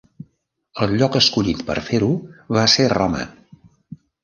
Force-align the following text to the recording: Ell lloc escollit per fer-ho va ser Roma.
Ell 0.85 0.93
lloc 1.01 1.17
escollit 1.19 1.61
per 1.69 1.77
fer-ho 1.91 2.09
va 2.59 2.65
ser 2.79 2.89
Roma. 2.97 3.23